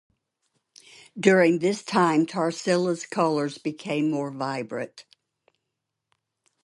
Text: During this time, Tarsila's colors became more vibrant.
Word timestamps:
During 1.19 1.59
this 1.59 1.83
time, 1.83 2.25
Tarsila's 2.25 3.05
colors 3.05 3.59
became 3.59 4.09
more 4.09 4.31
vibrant. 4.31 5.05